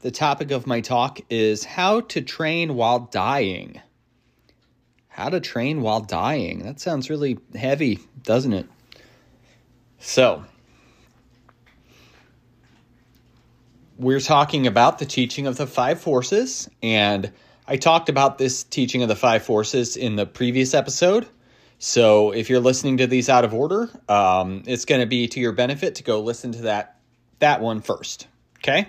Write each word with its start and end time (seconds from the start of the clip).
the 0.00 0.10
topic 0.10 0.50
of 0.50 0.66
my 0.66 0.80
talk 0.80 1.20
is 1.28 1.64
how 1.64 2.00
to 2.00 2.22
train 2.22 2.74
while 2.74 3.00
dying. 3.00 3.80
How 5.08 5.28
to 5.28 5.40
train 5.40 5.82
while 5.82 6.00
dying. 6.00 6.60
That 6.60 6.80
sounds 6.80 7.10
really 7.10 7.38
heavy, 7.54 7.98
doesn't 8.22 8.52
it? 8.52 8.66
So, 9.98 10.44
we're 13.98 14.20
talking 14.20 14.66
about 14.66 14.98
the 14.98 15.04
teaching 15.04 15.46
of 15.46 15.58
the 15.58 15.66
five 15.66 16.00
forces, 16.00 16.70
and 16.82 17.30
I 17.66 17.76
talked 17.76 18.08
about 18.08 18.38
this 18.38 18.64
teaching 18.64 19.02
of 19.02 19.08
the 19.08 19.16
five 19.16 19.42
forces 19.42 19.98
in 19.98 20.16
the 20.16 20.24
previous 20.24 20.72
episode. 20.72 21.26
So, 21.78 22.30
if 22.30 22.48
you're 22.48 22.60
listening 22.60 22.98
to 22.98 23.06
these 23.06 23.28
out 23.28 23.44
of 23.44 23.52
order, 23.52 23.90
um, 24.08 24.62
it's 24.66 24.86
going 24.86 25.02
to 25.02 25.06
be 25.06 25.28
to 25.28 25.40
your 25.40 25.52
benefit 25.52 25.96
to 25.96 26.02
go 26.02 26.20
listen 26.20 26.52
to 26.52 26.62
that 26.62 26.98
that 27.40 27.60
one 27.60 27.82
first. 27.82 28.26
Okay? 28.58 28.88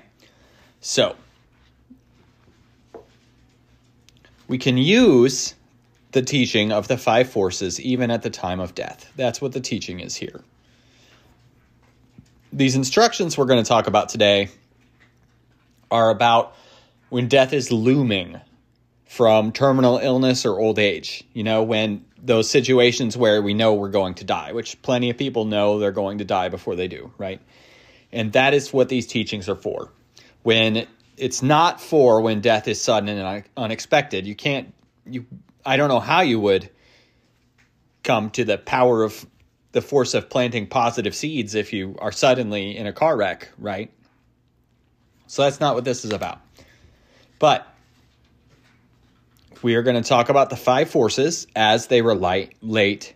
So, 0.82 1.16
we 4.48 4.58
can 4.58 4.78
use 4.78 5.54
the 6.12 6.24
teaching 6.24 6.72
of 6.72 6.88
the 6.88 6.98
five 6.98 7.30
forces 7.30 7.80
even 7.80 8.10
at 8.10 8.24
the 8.24 8.32
time 8.32 8.60
of 8.60 8.74
death. 8.74 9.12
That's 9.16 9.40
what 9.40 9.54
the 9.54 9.62
teaching 9.62 10.00
is 10.00 10.16
here. 10.16 10.42
These 12.52 12.76
instructions 12.76 13.38
we're 13.38 13.46
going 13.46 13.64
to 13.64 13.68
talk 13.68 13.88
about 13.88 14.10
today 14.10 14.50
are 15.92 16.10
about 16.10 16.56
when 17.10 17.28
death 17.28 17.54
is 17.54 17.72
looming 17.72 18.42
from 19.06 19.52
terminal 19.52 20.00
illness 20.00 20.46
or 20.46 20.60
old 20.60 20.80
age. 20.80 21.24
You 21.34 21.44
know, 21.44 21.62
when 21.62 22.04
those 22.18 22.50
situations 22.50 23.16
where 23.16 23.42
we 23.42 23.54
know 23.54 23.76
we're 23.76 23.90
going 23.90 24.16
to 24.16 24.24
die, 24.24 24.52
which 24.52 24.82
plenty 24.82 25.12
of 25.12 25.18
people 25.18 25.46
know 25.46 25.78
they're 25.78 25.92
going 25.92 26.18
to 26.18 26.26
die 26.26 26.50
before 26.50 26.76
they 26.76 26.88
do, 26.88 27.14
right? 27.20 27.40
And 28.12 28.34
that 28.34 28.56
is 28.56 28.74
what 28.74 28.90
these 28.90 29.06
teachings 29.06 29.48
are 29.48 29.56
for 29.56 29.92
when 30.44 30.88
it's 31.18 31.42
not 31.42 31.80
for 31.80 32.22
when 32.22 32.42
death 32.42 32.68
is 32.68 32.82
sudden 32.82 33.10
and 33.10 33.44
unexpected. 33.56 34.26
You 34.26 34.36
can't 34.36 34.74
you 35.06 35.26
I 35.66 35.78
don't 35.78 35.90
know 35.90 36.00
how 36.00 36.22
you 36.22 36.40
would 36.40 36.70
come 38.04 38.30
to 38.32 38.44
the 38.44 38.58
power 38.58 39.04
of 39.04 39.26
the 39.72 39.82
force 39.82 40.14
of 40.14 40.30
planting 40.30 40.68
positive 40.68 41.16
seeds 41.16 41.56
if 41.56 41.72
you 41.72 41.96
are 42.00 42.12
suddenly 42.12 42.76
in 42.76 42.88
a 42.88 42.94
car 42.94 43.16
wreck, 43.16 43.50
right? 43.58 43.92
So 45.28 45.44
that's 45.44 45.60
not 45.60 45.76
what 45.76 45.86
this 45.86 46.04
is 46.04 46.12
about. 46.12 46.42
But 47.40 47.66
we 49.62 49.76
are 49.76 49.84
going 49.84 50.02
to 50.02 50.08
talk 50.08 50.30
about 50.30 50.50
the 50.50 50.58
five 50.58 50.90
forces 50.90 51.48
as 51.56 51.88
they 51.88 52.02
relate 52.02 52.56
late 52.62 53.14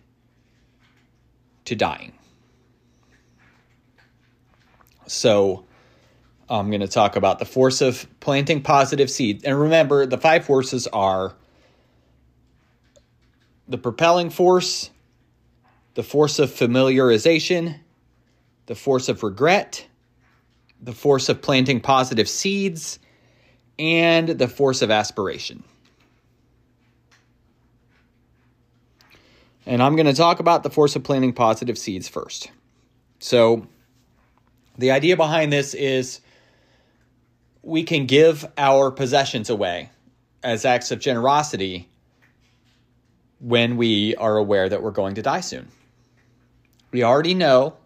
to 1.66 1.74
dying. 1.74 2.12
So 5.06 5.65
I'm 6.48 6.70
going 6.70 6.80
to 6.80 6.88
talk 6.88 7.16
about 7.16 7.38
the 7.38 7.44
force 7.44 7.80
of 7.80 8.06
planting 8.20 8.62
positive 8.62 9.10
seeds. 9.10 9.42
And 9.44 9.58
remember, 9.58 10.06
the 10.06 10.18
five 10.18 10.44
forces 10.44 10.86
are 10.86 11.34
the 13.66 13.78
propelling 13.78 14.30
force, 14.30 14.90
the 15.94 16.04
force 16.04 16.38
of 16.38 16.50
familiarization, 16.50 17.80
the 18.66 18.76
force 18.76 19.08
of 19.08 19.24
regret, 19.24 19.86
the 20.80 20.92
force 20.92 21.28
of 21.28 21.42
planting 21.42 21.80
positive 21.80 22.28
seeds, 22.28 23.00
and 23.78 24.28
the 24.28 24.48
force 24.48 24.82
of 24.82 24.90
aspiration. 24.90 25.64
And 29.66 29.82
I'm 29.82 29.96
going 29.96 30.06
to 30.06 30.14
talk 30.14 30.38
about 30.38 30.62
the 30.62 30.70
force 30.70 30.94
of 30.94 31.02
planting 31.02 31.32
positive 31.32 31.76
seeds 31.76 32.08
first. 32.08 32.52
So, 33.18 33.66
the 34.78 34.92
idea 34.92 35.16
behind 35.16 35.52
this 35.52 35.74
is 35.74 36.20
we 37.66 37.82
can 37.82 38.06
give 38.06 38.46
our 38.56 38.92
possessions 38.92 39.50
away 39.50 39.90
as 40.44 40.64
acts 40.64 40.92
of 40.92 41.00
generosity 41.00 41.88
when 43.40 43.76
we 43.76 44.14
are 44.14 44.36
aware 44.36 44.68
that 44.68 44.84
we're 44.84 44.92
going 44.92 45.16
to 45.16 45.22
die 45.22 45.40
soon. 45.40 45.66
We 46.92 47.02
already 47.02 47.34
know 47.34 47.76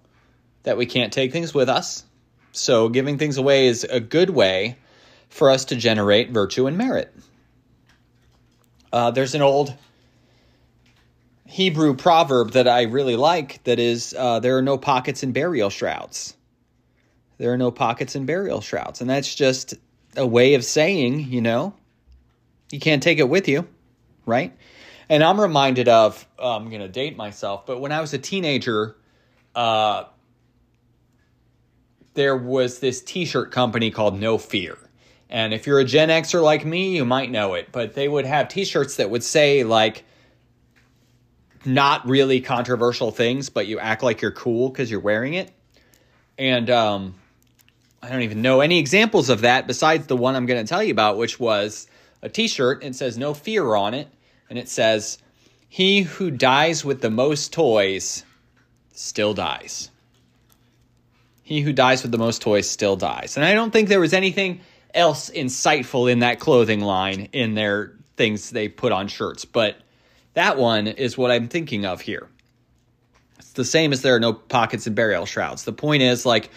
that 0.64 0.76
we 0.76 0.84
can't 0.84 1.14
take 1.14 1.32
things 1.32 1.54
with 1.54 1.70
us, 1.70 2.04
so 2.52 2.90
giving 2.90 3.16
things 3.16 3.38
away 3.38 3.68
is 3.68 3.84
a 3.84 4.00
good 4.00 4.28
way 4.28 4.76
for 5.30 5.48
us 5.48 5.64
to 5.66 5.76
generate 5.76 6.30
virtue 6.30 6.66
and 6.66 6.76
merit. 6.76 7.10
Uh, 8.92 9.10
there's 9.12 9.34
an 9.34 9.40
old 9.40 9.74
Hebrew 11.46 11.96
proverb 11.96 12.50
that 12.50 12.68
I 12.68 12.82
really 12.82 13.16
like 13.16 13.64
that 13.64 13.78
is 13.78 14.14
uh, 14.16 14.40
there 14.40 14.58
are 14.58 14.62
no 14.62 14.76
pockets 14.76 15.22
in 15.22 15.32
burial 15.32 15.70
shrouds 15.70 16.36
there 17.40 17.54
are 17.54 17.56
no 17.56 17.70
pockets 17.70 18.14
in 18.14 18.26
burial 18.26 18.60
shrouds. 18.60 19.00
And 19.00 19.08
that's 19.08 19.34
just 19.34 19.72
a 20.14 20.26
way 20.26 20.52
of 20.52 20.62
saying, 20.62 21.20
you 21.20 21.40
know, 21.40 21.72
you 22.70 22.78
can't 22.78 23.02
take 23.02 23.18
it 23.18 23.30
with 23.30 23.48
you, 23.48 23.66
right? 24.26 24.54
And 25.08 25.24
I'm 25.24 25.40
reminded 25.40 25.88
of, 25.88 26.28
uh, 26.38 26.54
I'm 26.54 26.68
going 26.68 26.82
to 26.82 26.88
date 26.88 27.16
myself, 27.16 27.64
but 27.64 27.80
when 27.80 27.92
I 27.92 28.02
was 28.02 28.12
a 28.12 28.18
teenager, 28.18 28.94
uh, 29.54 30.04
there 32.12 32.36
was 32.36 32.80
this 32.80 33.00
t 33.00 33.24
shirt 33.24 33.52
company 33.52 33.90
called 33.90 34.20
No 34.20 34.36
Fear. 34.36 34.76
And 35.30 35.54
if 35.54 35.66
you're 35.66 35.80
a 35.80 35.84
Gen 35.84 36.10
Xer 36.10 36.42
like 36.42 36.66
me, 36.66 36.94
you 36.94 37.06
might 37.06 37.30
know 37.30 37.54
it, 37.54 37.72
but 37.72 37.94
they 37.94 38.06
would 38.06 38.26
have 38.26 38.48
t 38.48 38.66
shirts 38.66 38.96
that 38.96 39.08
would 39.08 39.24
say, 39.24 39.64
like, 39.64 40.04
not 41.64 42.06
really 42.06 42.42
controversial 42.42 43.10
things, 43.10 43.48
but 43.48 43.66
you 43.66 43.78
act 43.78 44.02
like 44.02 44.20
you're 44.20 44.30
cool 44.30 44.68
because 44.68 44.90
you're 44.90 45.00
wearing 45.00 45.32
it. 45.34 45.50
And 46.36 46.68
um, 46.68 47.14
I 48.02 48.08
don't 48.08 48.22
even 48.22 48.42
know 48.42 48.60
any 48.60 48.78
examples 48.78 49.28
of 49.28 49.42
that 49.42 49.66
besides 49.66 50.06
the 50.06 50.16
one 50.16 50.34
I'm 50.34 50.46
going 50.46 50.64
to 50.64 50.68
tell 50.68 50.82
you 50.82 50.92
about, 50.92 51.18
which 51.18 51.38
was 51.38 51.86
a 52.22 52.28
t 52.28 52.48
shirt. 52.48 52.82
It 52.82 52.94
says 52.94 53.18
no 53.18 53.34
fear 53.34 53.74
on 53.74 53.94
it. 53.94 54.08
And 54.48 54.58
it 54.58 54.68
says, 54.68 55.18
He 55.68 56.02
who 56.02 56.30
dies 56.30 56.84
with 56.84 57.00
the 57.02 57.10
most 57.10 57.52
toys 57.52 58.24
still 58.92 59.34
dies. 59.34 59.90
He 61.42 61.60
who 61.60 61.72
dies 61.72 62.02
with 62.02 62.12
the 62.12 62.18
most 62.18 62.42
toys 62.42 62.68
still 62.68 62.96
dies. 62.96 63.36
And 63.36 63.44
I 63.44 63.54
don't 63.54 63.72
think 63.72 63.88
there 63.88 64.00
was 64.00 64.14
anything 64.14 64.60
else 64.94 65.30
insightful 65.30 66.10
in 66.10 66.20
that 66.20 66.40
clothing 66.40 66.80
line 66.80 67.28
in 67.32 67.54
their 67.54 67.92
things 68.16 68.50
they 68.50 68.68
put 68.68 68.92
on 68.92 69.08
shirts. 69.08 69.44
But 69.44 69.76
that 70.34 70.56
one 70.56 70.86
is 70.86 71.18
what 71.18 71.30
I'm 71.30 71.48
thinking 71.48 71.84
of 71.84 72.00
here. 72.00 72.28
It's 73.38 73.52
the 73.52 73.64
same 73.64 73.92
as 73.92 74.02
there 74.02 74.14
are 74.14 74.20
no 74.20 74.32
pockets 74.32 74.86
in 74.86 74.94
burial 74.94 75.26
shrouds. 75.26 75.64
The 75.64 75.72
point 75.72 76.02
is, 76.02 76.24
like, 76.24 76.50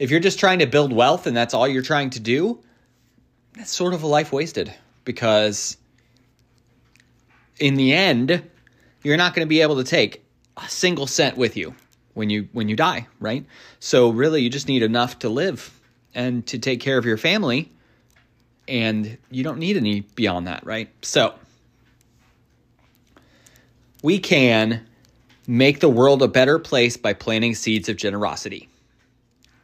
if 0.00 0.10
you're 0.10 0.18
just 0.18 0.40
trying 0.40 0.60
to 0.60 0.66
build 0.66 0.94
wealth 0.94 1.26
and 1.26 1.36
that's 1.36 1.52
all 1.52 1.68
you're 1.68 1.82
trying 1.82 2.08
to 2.10 2.20
do, 2.20 2.58
that's 3.52 3.70
sort 3.70 3.92
of 3.92 4.02
a 4.02 4.06
life 4.06 4.32
wasted 4.32 4.74
because 5.04 5.76
in 7.58 7.74
the 7.74 7.92
end, 7.92 8.42
you're 9.04 9.18
not 9.18 9.34
going 9.34 9.46
to 9.46 9.48
be 9.48 9.60
able 9.60 9.76
to 9.76 9.84
take 9.84 10.24
a 10.56 10.66
single 10.70 11.06
cent 11.06 11.36
with 11.36 11.54
you 11.54 11.74
when 12.14 12.30
you 12.30 12.48
when 12.52 12.70
you 12.70 12.76
die, 12.76 13.08
right? 13.20 13.44
So 13.78 14.08
really 14.08 14.40
you 14.40 14.48
just 14.48 14.68
need 14.68 14.82
enough 14.82 15.18
to 15.18 15.28
live 15.28 15.78
and 16.14 16.46
to 16.46 16.58
take 16.58 16.80
care 16.80 16.96
of 16.96 17.04
your 17.04 17.18
family 17.18 17.70
and 18.66 19.18
you 19.30 19.44
don't 19.44 19.58
need 19.58 19.76
any 19.76 20.00
beyond 20.00 20.46
that, 20.46 20.64
right? 20.64 20.88
So 21.02 21.34
we 24.02 24.18
can 24.18 24.86
make 25.46 25.80
the 25.80 25.90
world 25.90 26.22
a 26.22 26.28
better 26.28 26.58
place 26.58 26.96
by 26.96 27.12
planting 27.12 27.54
seeds 27.54 27.90
of 27.90 27.98
generosity. 27.98 28.69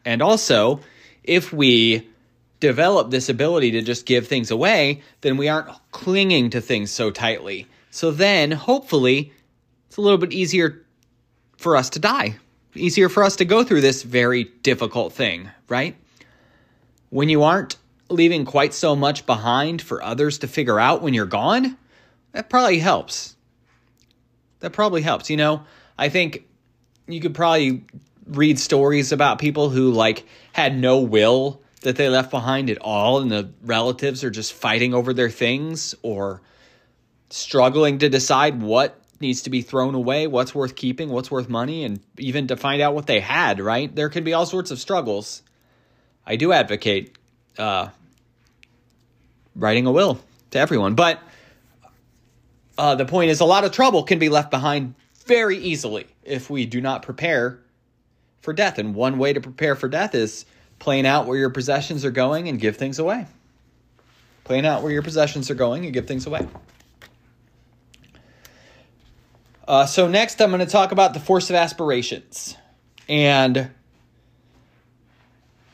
And 0.07 0.23
also, 0.23 0.81
if 1.25 1.53
we 1.53 2.09
develop 2.61 3.11
this 3.11 3.29
ability 3.29 3.73
to 3.73 3.83
just 3.83 4.07
give 4.07 4.29
things 4.29 4.51
away, 4.53 5.03
then 5.21 5.37
we 5.37 5.49
aren't 5.49 5.69
clinging 5.91 6.51
to 6.51 6.61
things 6.61 6.93
so 6.93 7.11
tightly. 7.11 7.67
So 7.91 8.13
then, 8.13 8.53
hopefully, 8.53 9.33
it's 9.89 9.97
a 9.97 10.01
little 10.01 10.17
bit 10.17 10.33
easier 10.33 10.87
for 11.59 11.77
us 11.77 11.91
to 11.91 11.99
die, 11.99 12.37
easier 12.75 13.09
for 13.09 13.25
us 13.25 13.37
to 13.37 13.45
go 13.45 13.65
through 13.65 13.81
this 13.81 14.05
very 14.05 14.45
difficult 14.45 15.13
thing, 15.13 15.51
right? 15.69 15.97
When 17.11 17.29
you 17.29 17.43
aren't 17.43 17.77
leaving 18.09 18.45
quite 18.45 18.75
so 18.75 18.95
much 18.95 19.27
behind 19.27 19.83
for 19.83 20.03
others 20.03 20.39
to 20.39 20.49
figure 20.49 20.79
out 20.79 21.03
when 21.03 21.15
you're 21.15 21.27
gone, 21.27 21.77
that 22.31 22.49
probably 22.49 22.79
helps. 22.79 23.35
That 24.61 24.73
probably 24.73 25.03
helps. 25.03 25.31
You 25.31 25.37
know, 25.37 25.65
I 25.99 26.11
think 26.11 26.47
you 27.09 27.21
could 27.21 27.35
probably 27.35 27.85
read 28.27 28.59
stories 28.59 29.13
about 29.13 29.39
people 29.39 29.71
who 29.71 29.93
like 29.93 30.25
had 30.53 30.77
no 30.77 31.01
will 31.01 31.61
that 31.83 31.97
they 31.97 32.09
left 32.09 32.31
behind 32.31 32.71
at 32.71 32.79
all, 32.79 33.21
and 33.21 33.31
the 33.31 33.51
relatives 33.63 34.25
are 34.25 34.31
just 34.31 34.53
fighting 34.53 34.95
over 34.95 35.13
their 35.13 35.31
things 35.31 35.95
or 36.03 36.43
struggling 37.31 37.99
to 37.99 38.09
decide 38.09 38.61
what 38.61 39.01
needs 39.21 39.43
to 39.43 39.51
be 39.51 39.63
thrown 39.63 39.95
away, 39.95 40.27
what's 40.27 40.55
worth 40.55 40.75
keeping, 40.75 41.09
what's 41.09 41.31
worth 41.31 41.49
money, 41.49 41.85
and 41.85 42.01
even 42.19 42.49
to 42.49 42.57
find 42.57 42.83
out 42.83 42.95
what 42.95 43.07
they 43.07 43.21
had, 43.21 43.61
right? 43.61 43.95
There 43.95 44.09
can 44.09 44.25
be 44.25 44.33
all 44.33 44.47
sorts 44.47 44.71
of 44.71 44.79
struggles. 44.79 45.43
I 46.27 46.37
do 46.37 46.53
advocate 46.53 47.17
uh, 47.59 47.89
writing 49.55 49.87
a 49.87 49.93
will 49.93 50.19
to 50.51 50.59
everyone, 50.59 50.95
but 50.95 51.21
uh, 52.77 52.95
the 52.95 53.07
point 53.07 53.31
is 53.31 53.41
a 53.41 53.45
lot 53.45 53.65
of 53.65 53.73
trouble 53.73 54.03
can 54.03 54.19
be 54.19 54.29
left 54.29 54.51
behind 54.51 54.95
very 55.27 55.59
easily 55.59 56.07
if 56.25 56.51
we 56.51 56.67
do 56.67 56.81
not 56.81 57.03
prepare 57.03 57.61
for 58.41 58.53
death. 58.53 58.79
And 58.79 58.95
one 58.95 59.19
way 59.19 59.33
to 59.33 59.41
prepare 59.41 59.77
for 59.77 59.89
death 59.89 60.15
is 60.15 60.47
plan 60.79 61.07
out 61.07 61.27
where 61.27 61.39
your 61.39 61.51
possessions 61.51 62.05
are 62.05 62.11
going 62.11 62.49
and 62.49 62.61
give 62.61 62.77
things 62.77 62.99
away. 62.99 63.27
Plan 64.45 64.65
out 64.65 64.83
where 64.83 64.93
your 64.93 65.03
possessions 65.03 65.51
are 65.51 65.55
going 65.55 65.85
and 65.85 65.93
give 65.93 66.07
things 66.07 66.27
away. 66.27 66.47
Uh, 69.67 69.85
so, 69.85 70.07
next, 70.07 70.41
I'm 70.41 70.51
going 70.51 70.61
to 70.61 70.67
talk 70.67 70.93
about 70.93 71.13
the 71.13 71.19
force 71.19 71.51
of 71.51 71.57
aspirations. 71.57 72.57
And 73.09 73.71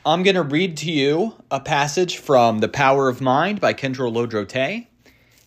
I'm 0.03 0.23
going 0.23 0.35
to 0.35 0.41
read 0.41 0.77
to 0.77 0.91
you 0.91 1.35
a 1.51 1.59
passage 1.59 2.17
from 2.17 2.59
The 2.59 2.67
Power 2.67 3.07
of 3.07 3.21
Mind 3.21 3.61
by 3.61 3.75
Khentrul 3.75 4.11
Lodrö. 4.11 4.87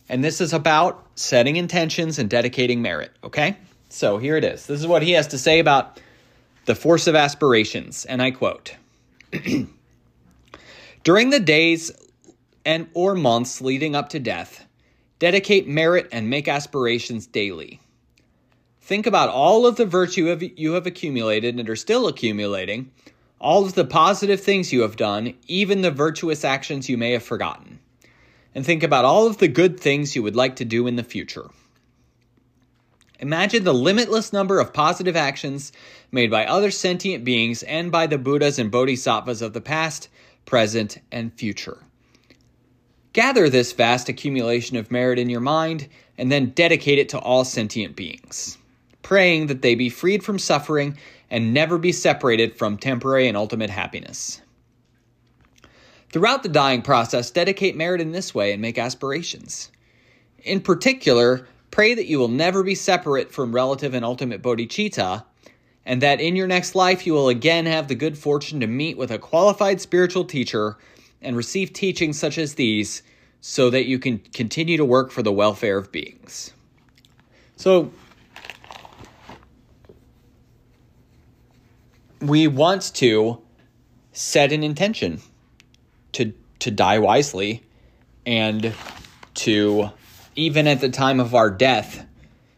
And 0.08 0.22
this 0.22 0.40
is 0.40 0.52
about 0.52 1.04
setting 1.16 1.56
intentions 1.56 2.20
and 2.20 2.30
dedicating 2.30 2.82
merit, 2.82 3.10
okay? 3.24 3.56
So, 3.88 4.18
here 4.18 4.36
it 4.36 4.44
is. 4.44 4.66
This 4.66 4.78
is 4.78 4.86
what 4.86 5.02
he 5.02 5.12
has 5.12 5.26
to 5.28 5.38
say 5.38 5.58
about 5.58 6.00
the 6.66 6.74
force 6.74 7.06
of 7.06 7.14
aspirations. 7.14 8.04
And 8.04 8.20
I 8.20 8.30
quote 8.30 8.76
During 11.02 11.30
the 11.30 11.40
days 11.40 11.90
and 12.64 12.88
or 12.94 13.14
months 13.14 13.60
leading 13.60 13.94
up 13.94 14.10
to 14.10 14.18
death, 14.18 14.66
dedicate 15.18 15.66
merit 15.66 16.08
and 16.12 16.28
make 16.28 16.48
aspirations 16.48 17.26
daily. 17.26 17.80
Think 18.82 19.06
about 19.06 19.30
all 19.30 19.66
of 19.66 19.76
the 19.76 19.86
virtue 19.86 20.52
you 20.56 20.72
have 20.72 20.86
accumulated 20.86 21.58
and 21.58 21.68
are 21.68 21.76
still 21.76 22.06
accumulating, 22.06 22.90
all 23.40 23.64
of 23.64 23.74
the 23.74 23.84
positive 23.84 24.40
things 24.40 24.72
you 24.72 24.82
have 24.82 24.96
done, 24.96 25.34
even 25.46 25.80
the 25.82 25.90
virtuous 25.90 26.44
actions 26.44 26.88
you 26.88 26.96
may 26.96 27.12
have 27.12 27.22
forgotten. 27.22 27.80
And 28.54 28.64
think 28.64 28.82
about 28.82 29.04
all 29.04 29.26
of 29.26 29.38
the 29.38 29.48
good 29.48 29.78
things 29.78 30.14
you 30.14 30.22
would 30.22 30.36
like 30.36 30.56
to 30.56 30.64
do 30.64 30.86
in 30.86 30.96
the 30.96 31.02
future. 31.02 31.50
Imagine 33.20 33.64
the 33.64 33.74
limitless 33.74 34.32
number 34.32 34.60
of 34.60 34.72
positive 34.72 35.16
actions 35.16 35.72
made 36.12 36.30
by 36.30 36.44
other 36.44 36.70
sentient 36.70 37.24
beings 37.24 37.62
and 37.62 37.90
by 37.90 38.06
the 38.06 38.18
Buddhas 38.18 38.58
and 38.58 38.70
Bodhisattvas 38.70 39.42
of 39.42 39.52
the 39.52 39.60
past, 39.60 40.08
present, 40.44 40.98
and 41.10 41.32
future. 41.34 41.78
Gather 43.12 43.48
this 43.48 43.72
vast 43.72 44.08
accumulation 44.08 44.76
of 44.76 44.90
merit 44.90 45.18
in 45.18 45.30
your 45.30 45.40
mind 45.40 45.88
and 46.18 46.30
then 46.30 46.50
dedicate 46.50 46.98
it 46.98 47.08
to 47.10 47.18
all 47.18 47.44
sentient 47.44 47.96
beings 47.96 48.58
praying 49.06 49.46
that 49.46 49.62
they 49.62 49.76
be 49.76 49.88
freed 49.88 50.24
from 50.24 50.36
suffering 50.36 50.98
and 51.30 51.54
never 51.54 51.78
be 51.78 51.92
separated 51.92 52.58
from 52.58 52.76
temporary 52.76 53.28
and 53.28 53.36
ultimate 53.36 53.70
happiness. 53.70 54.42
Throughout 56.10 56.42
the 56.42 56.48
dying 56.48 56.82
process, 56.82 57.30
dedicate 57.30 57.76
merit 57.76 58.00
in 58.00 58.10
this 58.10 58.34
way 58.34 58.52
and 58.52 58.60
make 58.60 58.78
aspirations. 58.78 59.70
In 60.42 60.60
particular, 60.60 61.46
pray 61.76 61.93
that 61.93 62.06
you 62.06 62.19
will 62.19 62.26
never 62.26 62.62
be 62.62 62.75
separate 62.75 63.31
from 63.31 63.55
relative 63.55 63.93
and 63.93 64.02
ultimate 64.02 64.40
bodhicitta, 64.40 65.23
and 65.84 66.00
that 66.00 66.23
in 66.23 66.34
your 66.34 66.46
next 66.46 66.75
life 66.75 67.06
you 67.06 67.12
will 67.12 67.28
again 67.28 67.67
have 67.67 67.87
the 67.87 67.94
good 67.94 68.17
fortune 68.17 68.61
to 68.61 68.67
meet 68.67 68.96
with 68.96 69.11
a 69.11 69.19
qualified 69.19 69.78
spiritual 69.78 70.25
teacher 70.25 70.78
and 71.20 71.37
receive 71.37 71.75
teachings 71.75 72.19
such 72.19 72.38
as 72.38 72.55
these 72.55 73.02
so 73.43 73.69
that 73.69 73.84
you 73.84 73.99
can 73.99 74.17
continue 74.32 74.78
to 74.78 74.87
work 74.87 75.11
for 75.11 75.23
the 75.23 75.31
welfare 75.31 75.76
of 75.76 75.93
beings. 75.93 76.55
So, 77.56 77.93
we 82.23 82.49
want 82.49 82.94
to 82.94 83.38
set 84.12 84.50
an 84.50 84.62
intention 84.62 85.20
to 86.12 86.32
to 86.61 86.70
die 86.70 86.99
wisely 86.99 87.62
and 88.25 88.73
to 89.34 89.90
even 90.37 90.69
at 90.69 90.81
the 90.81 90.91
time 90.91 91.19
of 91.19 91.35
our 91.35 91.50
death 91.50 92.06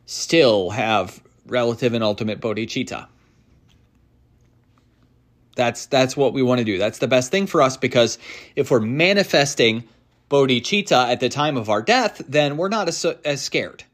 still 0.05 0.71
have 0.71 1.23
relative 1.47 1.95
and 1.95 2.05
ultimate 2.05 2.41
bodhicitta. 2.41 3.07
That's 5.55 5.87
that's 5.87 6.17
what 6.17 6.33
we 6.33 6.43
want 6.43 6.59
to 6.59 6.65
do. 6.65 6.79
That's 6.79 6.99
the 6.99 7.09
best 7.09 7.31
thing 7.31 7.47
for 7.47 7.63
us 7.63 7.77
because 7.77 8.19
if 8.55 8.71
we're 8.71 8.81
manifesting 8.81 9.85
bodhicitta 10.31 11.11
at 11.11 11.21
the 11.21 11.29
time 11.29 11.57
of 11.57 11.71
our 11.71 11.83
death 11.83 12.21
then 12.29 12.57
we're 12.57 12.69
not 12.69 12.89
as, 12.89 13.05
as 13.25 13.41
scared. 13.41 13.85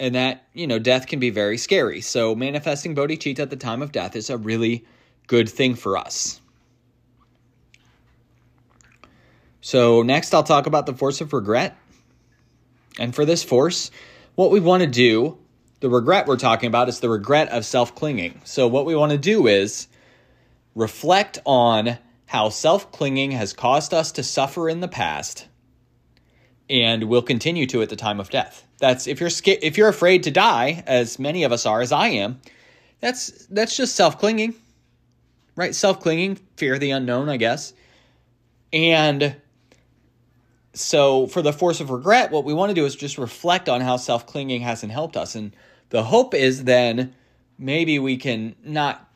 And 0.00 0.14
that 0.14 0.44
you 0.52 0.66
know 0.66 0.78
death 0.78 1.06
can 1.06 1.20
be 1.20 1.30
very 1.30 1.58
scary. 1.58 2.00
So 2.00 2.34
manifesting 2.34 2.94
bodhicitta 2.94 3.40
at 3.40 3.50
the 3.50 3.56
time 3.56 3.82
of 3.82 3.92
death 3.92 4.16
is 4.16 4.30
a 4.30 4.36
really 4.36 4.84
good 5.26 5.48
thing 5.48 5.74
for 5.74 5.96
us. 5.96 6.40
So 9.60 10.02
next 10.02 10.34
i'll 10.34 10.42
talk 10.42 10.66
about 10.66 10.86
the 10.86 10.94
force 10.94 11.20
of 11.20 11.32
regret 11.32 11.76
and 12.98 13.14
for 13.14 13.24
this 13.24 13.42
force 13.42 13.90
what 14.34 14.50
we 14.50 14.60
want 14.60 14.82
to 14.82 14.88
do 14.88 15.38
the 15.80 15.90
regret 15.90 16.26
we're 16.26 16.36
talking 16.36 16.66
about 16.66 16.88
is 16.88 17.00
the 17.00 17.08
regret 17.08 17.48
of 17.50 17.64
self-clinging 17.64 18.40
so 18.44 18.66
what 18.66 18.86
we 18.86 18.94
want 18.94 19.12
to 19.12 19.18
do 19.18 19.46
is 19.46 19.88
reflect 20.74 21.38
on 21.44 21.98
how 22.26 22.48
self-clinging 22.48 23.30
has 23.30 23.52
caused 23.52 23.94
us 23.94 24.12
to 24.12 24.22
suffer 24.22 24.68
in 24.68 24.80
the 24.80 24.88
past 24.88 25.46
and 26.68 27.04
will 27.04 27.22
continue 27.22 27.66
to 27.66 27.82
at 27.82 27.88
the 27.90 27.96
time 27.96 28.20
of 28.20 28.30
death. 28.30 28.66
That's 28.78 29.06
if 29.06 29.20
you're 29.20 29.30
if 29.46 29.78
you're 29.78 29.88
afraid 29.88 30.24
to 30.24 30.30
die, 30.30 30.82
as 30.86 31.18
many 31.18 31.44
of 31.44 31.52
us 31.52 31.66
are, 31.66 31.80
as 31.80 31.92
I 31.92 32.08
am. 32.08 32.40
That's 33.00 33.46
that's 33.46 33.76
just 33.76 33.94
self 33.94 34.18
clinging, 34.18 34.54
right? 35.56 35.74
Self 35.74 36.00
clinging, 36.00 36.38
fear 36.56 36.74
of 36.74 36.80
the 36.80 36.90
unknown, 36.90 37.28
I 37.28 37.36
guess. 37.36 37.72
And 38.72 39.36
so, 40.74 41.26
for 41.28 41.40
the 41.40 41.52
force 41.52 41.80
of 41.80 41.90
regret, 41.90 42.30
what 42.30 42.44
we 42.44 42.52
want 42.52 42.70
to 42.70 42.74
do 42.74 42.84
is 42.84 42.96
just 42.96 43.16
reflect 43.16 43.68
on 43.68 43.80
how 43.80 43.96
self 43.96 44.26
clinging 44.26 44.60
hasn't 44.60 44.92
helped 44.92 45.16
us, 45.16 45.34
and 45.34 45.54
the 45.90 46.02
hope 46.02 46.34
is 46.34 46.64
then 46.64 47.14
maybe 47.58 47.98
we 47.98 48.16
can 48.16 48.56
not 48.64 49.08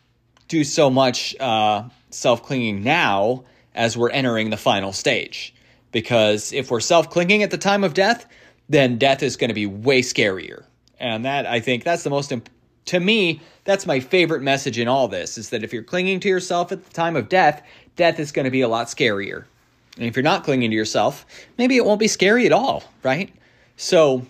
do 0.47 0.65
so 0.65 0.89
much 0.89 1.37
uh, 1.41 1.89
self 2.11 2.43
clinging 2.43 2.83
now 2.83 3.45
as 3.75 3.97
we're 3.97 4.11
entering 4.11 4.51
the 4.51 4.57
final 4.57 4.93
stage 4.93 5.55
because 5.93 6.53
if 6.53 6.71
we're 6.71 6.81
self 6.81 7.11
clinging 7.11 7.43
at 7.43 7.51
the 7.51 7.59
time 7.59 7.85
of 7.85 7.95
death, 7.95 8.27
then 8.69 8.99
death 8.99 9.23
is 9.23 9.37
going 9.37 9.49
to 9.49 9.55
be 9.55 9.67
way 9.67 10.03
scarier. 10.03 10.65
And 11.01 11.25
that, 11.25 11.47
I 11.47 11.61
think, 11.61 11.85
that's 11.85 12.03
the 12.03 12.11
most, 12.11 12.33
to 12.87 13.01
me, 13.01 13.41
that's 13.65 13.87
my 13.87 14.01
favorite 14.01 14.43
message 14.43 14.79
in 14.79 14.89
all 14.89 15.09
this 15.09 15.39
is 15.39 15.51
that 15.51 15.63
if 15.63 15.73
you're 15.73 15.83
clinging 15.83 16.21
to 16.21 16.29
yourself 16.29 16.73
at 16.73 16.85
the 16.85 16.93
time 16.93 17.17
of 17.17 17.29
death, 17.29 17.63
death 17.97 18.19
is 18.19 18.33
going 18.33 18.45
to 18.45 18.51
be 18.51 18.63
a 18.63 18.69
lot 18.69 18.89
scarier. 18.89 19.45
And 19.99 20.07
if 20.07 20.15
you're 20.15 20.23
not 20.23 20.45
clinging 20.45 20.71
to 20.71 20.77
yourself, 20.77 21.27
maybe 21.59 21.77
it 21.77 21.85
won't 21.85 21.99
be 21.99 22.07
scary 22.07 22.47
at 22.47 22.53
all, 22.53 22.85
right? 23.03 23.35
So 23.77 24.25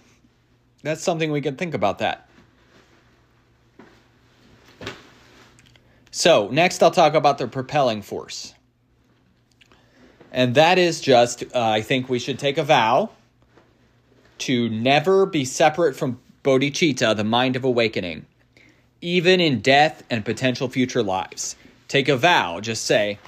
that's 0.83 1.03
something 1.03 1.31
we 1.31 1.43
can 1.43 1.57
think 1.57 1.75
about 1.75 1.99
that. 1.99 2.29
So, 6.11 6.49
next 6.49 6.83
I'll 6.83 6.91
talk 6.91 7.15
about 7.15 7.39
the 7.39 7.47
propelling 7.47 8.03
force. 8.03 8.55
And 10.33 10.55
that 10.55 10.79
is 10.79 11.01
just, 11.01 11.45
uh, 11.55 11.61
I 11.61 11.83
think 11.83 12.09
we 12.09 12.19
should 12.19 12.39
take 12.39 12.59
a 12.59 12.65
vow 12.65 13.11
to 14.39 14.69
never 14.69 15.27
be 15.27 15.45
separate 15.45 15.95
from 15.97 16.19
bodhicitta, 16.43 17.15
the 17.15 17.25
mind 17.25 17.57
of 17.57 17.65
awakening, 17.65 18.27
even 19.01 19.41
in 19.41 19.61
death 19.61 20.03
and 20.11 20.25
potential 20.25 20.69
future 20.69 21.03
lives. 21.03 21.57
Take 21.89 22.09
a 22.09 22.17
vow, 22.17 22.61
just 22.61 22.85
say, 22.85 23.19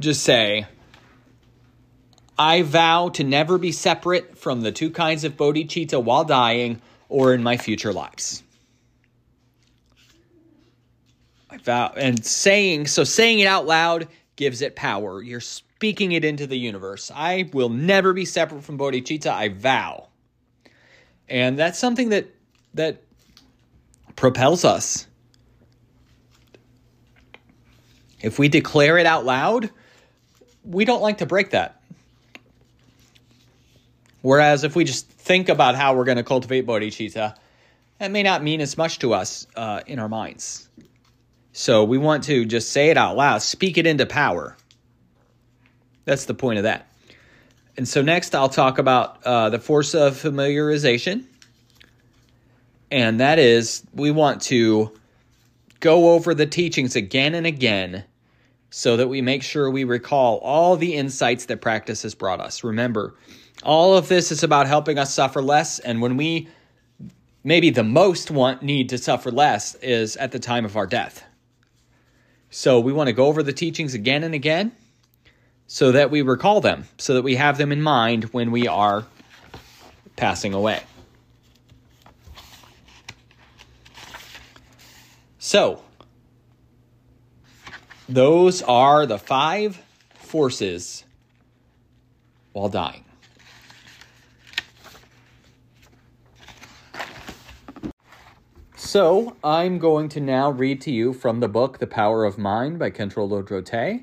just 0.00 0.22
say, 0.22 0.66
I 2.38 2.62
vow 2.62 3.10
to 3.10 3.24
never 3.24 3.58
be 3.58 3.70
separate 3.70 4.38
from 4.38 4.62
the 4.62 4.72
two 4.72 4.90
kinds 4.90 5.24
of 5.24 5.36
bodhicitta 5.36 6.02
while 6.02 6.24
dying 6.24 6.80
or 7.08 7.34
in 7.34 7.42
my 7.42 7.56
future 7.58 7.92
lives. 7.92 8.42
I 11.50 11.58
vow 11.58 11.92
and 11.96 12.24
saying 12.24 12.86
so 12.86 13.04
saying 13.04 13.40
it 13.40 13.46
out 13.46 13.66
loud 13.66 14.08
gives 14.36 14.62
it 14.62 14.74
power. 14.74 15.22
You're 15.22 15.40
speaking 15.40 16.12
it 16.12 16.24
into 16.24 16.46
the 16.46 16.56
universe. 16.56 17.10
I 17.14 17.50
will 17.52 17.68
never 17.68 18.14
be 18.14 18.24
separate 18.24 18.62
from 18.62 18.78
bodhicitta. 18.78 19.30
I 19.30 19.48
vow. 19.48 20.08
And 21.28 21.58
that's 21.58 21.78
something 21.78 22.08
that 22.10 22.28
that 22.74 23.02
propels 24.16 24.64
us. 24.64 25.06
If 28.22 28.38
we 28.38 28.48
declare 28.48 28.98
it 28.98 29.06
out 29.06 29.24
loud, 29.24 29.70
we 30.64 30.84
don't 30.84 31.02
like 31.02 31.18
to 31.18 31.26
break 31.26 31.50
that. 31.50 31.80
Whereas 34.22 34.64
if 34.64 34.76
we 34.76 34.84
just 34.84 35.08
think 35.08 35.48
about 35.48 35.74
how 35.74 35.94
we're 35.94 36.04
going 36.04 36.18
to 36.18 36.22
cultivate 36.22 36.66
bodhicitta, 36.66 37.34
that 37.98 38.10
may 38.10 38.22
not 38.22 38.42
mean 38.42 38.60
as 38.60 38.76
much 38.76 38.98
to 39.00 39.14
us 39.14 39.46
uh, 39.56 39.80
in 39.86 39.98
our 39.98 40.08
minds. 40.08 40.68
So 41.52 41.84
we 41.84 41.98
want 41.98 42.24
to 42.24 42.44
just 42.44 42.70
say 42.70 42.90
it 42.90 42.96
out 42.96 43.16
loud, 43.16 43.42
speak 43.42 43.78
it 43.78 43.86
into 43.86 44.06
power. 44.06 44.56
That's 46.04 46.26
the 46.26 46.34
point 46.34 46.58
of 46.58 46.64
that. 46.64 46.86
And 47.76 47.88
so 47.88 48.02
next 48.02 48.34
I'll 48.34 48.48
talk 48.48 48.78
about 48.78 49.24
uh, 49.24 49.50
the 49.50 49.58
force 49.58 49.94
of 49.94 50.14
familiarization. 50.14 51.24
And 52.90 53.20
that 53.20 53.38
is 53.38 53.82
we 53.94 54.10
want 54.10 54.42
to 54.42 54.92
go 55.80 56.10
over 56.10 56.34
the 56.34 56.46
teachings 56.46 56.96
again 56.96 57.34
and 57.34 57.46
again 57.46 58.04
so 58.70 58.96
that 58.96 59.08
we 59.08 59.20
make 59.20 59.42
sure 59.42 59.70
we 59.70 59.84
recall 59.84 60.38
all 60.38 60.76
the 60.76 60.94
insights 60.94 61.46
that 61.46 61.60
practice 61.60 62.02
has 62.02 62.14
brought 62.14 62.40
us. 62.40 62.64
Remember, 62.64 63.14
all 63.62 63.96
of 63.96 64.08
this 64.08 64.30
is 64.30 64.42
about 64.42 64.66
helping 64.66 64.96
us 64.96 65.12
suffer 65.12 65.42
less. 65.42 65.80
And 65.80 66.00
when 66.00 66.16
we 66.16 66.48
maybe 67.42 67.70
the 67.70 67.84
most 67.84 68.30
want 68.30 68.62
need 68.62 68.88
to 68.90 68.98
suffer 68.98 69.30
less 69.30 69.74
is 69.76 70.16
at 70.16 70.32
the 70.32 70.38
time 70.38 70.64
of 70.64 70.76
our 70.76 70.86
death. 70.86 71.24
So 72.50 72.80
we 72.80 72.92
want 72.92 73.08
to 73.08 73.12
go 73.12 73.26
over 73.26 73.42
the 73.42 73.52
teachings 73.52 73.94
again 73.94 74.24
and 74.24 74.34
again 74.34 74.72
so 75.66 75.92
that 75.92 76.10
we 76.10 76.22
recall 76.22 76.60
them, 76.60 76.84
so 76.98 77.14
that 77.14 77.22
we 77.22 77.36
have 77.36 77.58
them 77.58 77.70
in 77.70 77.80
mind 77.80 78.24
when 78.24 78.50
we 78.50 78.66
are 78.66 79.06
passing 80.16 80.52
away. 80.52 80.82
So, 85.38 85.82
those 88.10 88.60
are 88.62 89.06
the 89.06 89.18
five 89.18 89.80
forces 90.14 91.04
while 92.52 92.68
dying. 92.68 93.04
So, 98.74 99.36
I'm 99.44 99.78
going 99.78 100.08
to 100.08 100.20
now 100.20 100.50
read 100.50 100.80
to 100.80 100.90
you 100.90 101.12
from 101.12 101.38
the 101.38 101.48
book 101.48 101.78
The 101.78 101.86
Power 101.86 102.24
of 102.24 102.38
Mind 102.38 102.80
by 102.80 102.90
Khentrul 102.90 103.30
Lodrö 103.30 104.02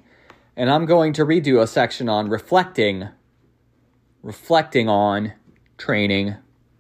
and 0.55 0.69
I'm 0.69 0.85
going 0.85 1.11
to 1.13 1.25
redo 1.25 1.61
a 1.61 1.67
section 1.67 2.07
on 2.07 2.29
reflecting 2.29 3.09
reflecting 4.23 4.87
on 4.87 5.33
training 5.77 6.35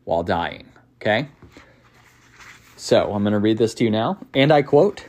while 0.05 0.23
dying, 0.23 0.69
okay? 1.01 1.27
So, 2.77 3.11
I'm 3.11 3.23
going 3.23 3.33
to 3.33 3.39
read 3.39 3.57
this 3.57 3.73
to 3.75 3.83
you 3.83 3.91
now, 3.91 4.19
and 4.33 4.53
I 4.53 4.61
quote 4.61 5.06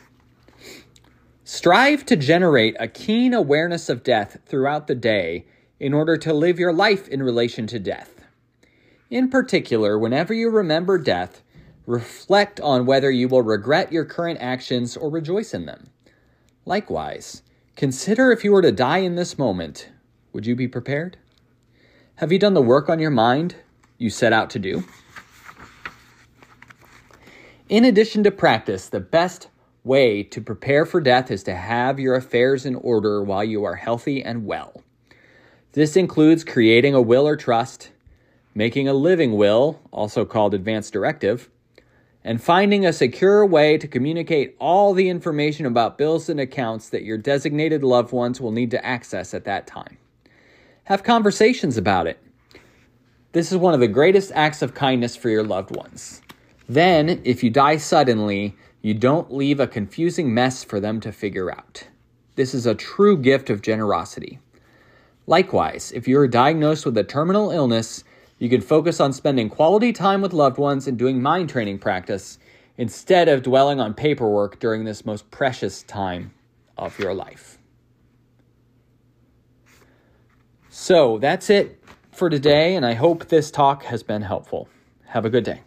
Strive 1.48 2.04
to 2.06 2.16
generate 2.16 2.76
a 2.78 2.88
keen 2.88 3.32
awareness 3.32 3.88
of 3.88 4.02
death 4.02 4.38
throughout 4.44 4.86
the 4.86 4.94
day 4.94 5.46
in 5.80 5.94
order 5.94 6.16
to 6.18 6.34
live 6.34 6.58
your 6.58 6.72
life 6.72 7.08
in 7.08 7.22
relation 7.22 7.66
to 7.68 7.78
death. 7.78 8.20
In 9.08 9.30
particular, 9.30 9.98
whenever 9.98 10.34
you 10.34 10.50
remember 10.50 10.98
death, 10.98 11.42
Reflect 11.88 12.60
on 12.60 12.84
whether 12.84 13.10
you 13.10 13.28
will 13.28 13.40
regret 13.40 13.90
your 13.90 14.04
current 14.04 14.38
actions 14.42 14.94
or 14.94 15.08
rejoice 15.08 15.54
in 15.54 15.64
them. 15.64 15.88
Likewise, 16.66 17.40
consider 17.76 18.30
if 18.30 18.44
you 18.44 18.52
were 18.52 18.60
to 18.60 18.70
die 18.70 18.98
in 18.98 19.14
this 19.14 19.38
moment, 19.38 19.88
would 20.34 20.44
you 20.44 20.54
be 20.54 20.68
prepared? 20.68 21.16
Have 22.16 22.30
you 22.30 22.38
done 22.38 22.52
the 22.52 22.60
work 22.60 22.90
on 22.90 22.98
your 22.98 23.10
mind 23.10 23.54
you 23.96 24.10
set 24.10 24.34
out 24.34 24.50
to 24.50 24.58
do? 24.58 24.84
In 27.70 27.86
addition 27.86 28.22
to 28.24 28.30
practice, 28.30 28.90
the 28.90 29.00
best 29.00 29.48
way 29.84 30.22
to 30.22 30.40
prepare 30.40 30.84
for 30.84 31.00
death 31.00 31.30
is 31.30 31.42
to 31.44 31.54
have 31.54 31.98
your 31.98 32.14
affairs 32.14 32.66
in 32.66 32.74
order 32.76 33.22
while 33.22 33.44
you 33.44 33.64
are 33.64 33.76
healthy 33.76 34.22
and 34.22 34.46
well. 34.46 34.82
This 35.72 35.96
includes 35.96 36.44
creating 36.44 36.94
a 36.94 37.02
will 37.02 37.26
or 37.26 37.36
trust, 37.36 37.90
making 38.54 38.88
a 38.88 38.94
living 38.94 39.36
will, 39.36 39.80
also 39.90 40.24
called 40.24 40.54
advance 40.54 40.90
directive, 40.90 41.48
and 42.24 42.42
finding 42.42 42.84
a 42.84 42.92
secure 42.92 43.46
way 43.46 43.78
to 43.78 43.86
communicate 43.86 44.56
all 44.58 44.92
the 44.92 45.08
information 45.08 45.66
about 45.66 45.96
bills 45.96 46.28
and 46.28 46.40
accounts 46.40 46.88
that 46.90 47.04
your 47.04 47.16
designated 47.16 47.82
loved 47.82 48.12
ones 48.12 48.40
will 48.40 48.50
need 48.50 48.70
to 48.70 48.84
access 48.84 49.32
at 49.34 49.44
that 49.44 49.66
time. 49.66 49.96
Have 50.84 51.02
conversations 51.02 51.76
about 51.76 52.06
it. 52.06 52.18
This 53.32 53.52
is 53.52 53.58
one 53.58 53.74
of 53.74 53.80
the 53.80 53.88
greatest 53.88 54.32
acts 54.34 54.62
of 54.62 54.74
kindness 54.74 55.14
for 55.14 55.28
your 55.28 55.44
loved 55.44 55.76
ones. 55.76 56.22
Then, 56.68 57.20
if 57.24 57.44
you 57.44 57.50
die 57.50 57.76
suddenly, 57.76 58.56
you 58.82 58.94
don't 58.94 59.32
leave 59.32 59.60
a 59.60 59.66
confusing 59.66 60.32
mess 60.32 60.64
for 60.64 60.80
them 60.80 61.00
to 61.00 61.12
figure 61.12 61.50
out. 61.50 61.88
This 62.36 62.54
is 62.54 62.66
a 62.66 62.74
true 62.74 63.18
gift 63.18 63.50
of 63.50 63.62
generosity. 63.62 64.38
Likewise, 65.26 65.92
if 65.92 66.06
you 66.06 66.18
are 66.18 66.28
diagnosed 66.28 66.86
with 66.86 66.96
a 66.96 67.04
terminal 67.04 67.50
illness, 67.50 68.04
you 68.38 68.48
can 68.48 68.60
focus 68.60 69.00
on 69.00 69.12
spending 69.12 69.50
quality 69.50 69.92
time 69.92 70.22
with 70.22 70.32
loved 70.32 70.58
ones 70.58 70.86
and 70.86 70.96
doing 70.96 71.20
mind 71.20 71.50
training 71.50 71.78
practice 71.78 72.38
instead 72.76 73.28
of 73.28 73.42
dwelling 73.42 73.80
on 73.80 73.92
paperwork 73.92 74.58
during 74.60 74.84
this 74.84 75.04
most 75.04 75.30
precious 75.30 75.82
time 75.82 76.32
of 76.76 76.98
your 76.98 77.12
life. 77.12 77.58
So 80.70 81.18
that's 81.18 81.50
it 81.50 81.82
for 82.12 82.30
today, 82.30 82.76
and 82.76 82.86
I 82.86 82.94
hope 82.94 83.26
this 83.26 83.50
talk 83.50 83.82
has 83.82 84.04
been 84.04 84.22
helpful. 84.22 84.68
Have 85.06 85.24
a 85.24 85.30
good 85.30 85.44
day. 85.44 85.62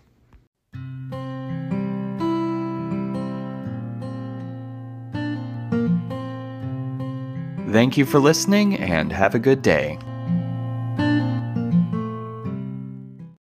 Thank 7.72 7.96
you 7.96 8.06
for 8.06 8.20
listening 8.20 8.76
and 8.76 9.14
have 9.14 9.34
a 9.34 9.40
good 9.40 9.62
day. 9.62 9.98